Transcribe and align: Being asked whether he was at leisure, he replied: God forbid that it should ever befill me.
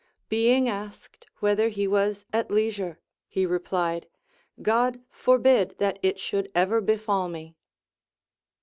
Being 0.29 0.67
asked 0.67 1.27
whether 1.41 1.69
he 1.69 1.87
was 1.87 2.25
at 2.33 2.49
leisure, 2.49 2.99
he 3.27 3.45
replied: 3.45 4.07
God 4.59 4.99
forbid 5.11 5.77
that 5.77 5.99
it 6.01 6.19
should 6.19 6.51
ever 6.55 6.81
befill 6.81 7.29
me. 7.29 7.55